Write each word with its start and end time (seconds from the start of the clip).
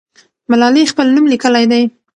ملالۍ 0.51 0.83
خپل 0.91 1.07
نوم 1.15 1.25
لیکلی 1.33 1.65
دی. 1.71 1.83